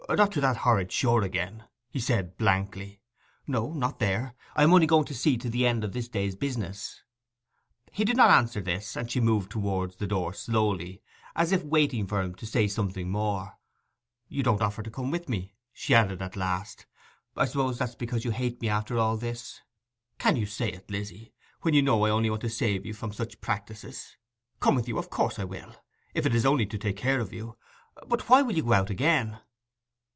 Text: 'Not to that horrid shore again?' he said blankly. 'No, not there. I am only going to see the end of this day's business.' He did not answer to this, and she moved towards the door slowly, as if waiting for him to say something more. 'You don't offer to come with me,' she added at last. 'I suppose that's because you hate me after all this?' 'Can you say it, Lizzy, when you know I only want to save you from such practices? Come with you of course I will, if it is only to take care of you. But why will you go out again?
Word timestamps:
'Not 0.09 0.33
to 0.33 0.41
that 0.41 0.57
horrid 0.57 0.91
shore 0.91 1.21
again?' 1.23 1.63
he 1.89 1.99
said 2.01 2.35
blankly. 2.35 2.99
'No, 3.47 3.71
not 3.71 3.99
there. 3.99 4.33
I 4.57 4.63
am 4.63 4.73
only 4.73 4.85
going 4.87 5.05
to 5.05 5.13
see 5.15 5.37
the 5.37 5.65
end 5.65 5.85
of 5.85 5.93
this 5.93 6.09
day's 6.09 6.35
business.' 6.35 7.01
He 7.93 8.03
did 8.03 8.17
not 8.17 8.29
answer 8.29 8.59
to 8.59 8.65
this, 8.65 8.97
and 8.97 9.09
she 9.09 9.21
moved 9.21 9.49
towards 9.49 9.95
the 9.95 10.07
door 10.07 10.33
slowly, 10.33 11.01
as 11.33 11.53
if 11.53 11.63
waiting 11.63 12.07
for 12.07 12.21
him 12.21 12.35
to 12.35 12.45
say 12.45 12.67
something 12.67 13.09
more. 13.09 13.57
'You 14.27 14.43
don't 14.43 14.61
offer 14.61 14.83
to 14.83 14.91
come 14.91 15.11
with 15.11 15.29
me,' 15.29 15.53
she 15.71 15.95
added 15.95 16.21
at 16.21 16.35
last. 16.35 16.87
'I 17.37 17.45
suppose 17.45 17.77
that's 17.79 17.95
because 17.95 18.25
you 18.25 18.31
hate 18.31 18.59
me 18.59 18.67
after 18.67 18.97
all 18.97 19.15
this?' 19.15 19.61
'Can 20.17 20.35
you 20.35 20.45
say 20.47 20.69
it, 20.73 20.91
Lizzy, 20.91 21.31
when 21.61 21.73
you 21.73 21.81
know 21.81 22.03
I 22.03 22.09
only 22.09 22.29
want 22.29 22.41
to 22.41 22.49
save 22.49 22.85
you 22.85 22.93
from 22.93 23.13
such 23.13 23.39
practices? 23.39 24.17
Come 24.59 24.75
with 24.75 24.89
you 24.89 24.97
of 24.97 25.09
course 25.09 25.39
I 25.39 25.45
will, 25.45 25.73
if 26.13 26.25
it 26.25 26.35
is 26.35 26.45
only 26.45 26.65
to 26.65 26.77
take 26.77 26.97
care 26.97 27.21
of 27.21 27.31
you. 27.31 27.57
But 28.05 28.27
why 28.27 28.41
will 28.41 28.57
you 28.57 28.63
go 28.63 28.73
out 28.73 28.89
again? 28.89 29.39